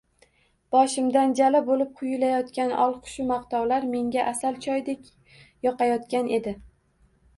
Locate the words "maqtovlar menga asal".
3.33-4.59